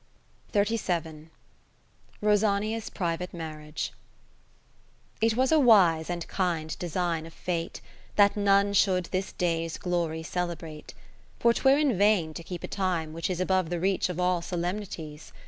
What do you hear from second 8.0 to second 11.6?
That none should this day's glory celebrate: For